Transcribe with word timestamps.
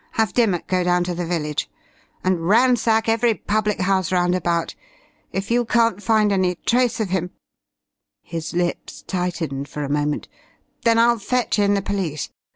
Have 0.13 0.33
Dimmock 0.33 0.65
go 0.65 0.83
down 0.83 1.03
to 1.03 1.13
the 1.13 1.27
village. 1.27 1.69
And 2.23 2.49
ransack 2.49 3.07
every 3.07 3.35
public 3.35 3.81
house 3.81 4.11
round 4.11 4.33
about. 4.33 4.73
If 5.31 5.51
you 5.51 5.63
can't 5.63 6.01
find 6.01 6.31
any 6.31 6.55
trace 6.65 6.99
of 6.99 7.11
him" 7.11 7.29
his 8.23 8.51
lips 8.51 9.03
tightened 9.03 9.67
for 9.69 9.83
a 9.83 9.89
moment, 9.89 10.27
"then 10.85 10.97
I'll 10.97 11.19
fetch 11.19 11.59
in 11.59 11.75
the 11.75 11.83
police. 11.83 12.29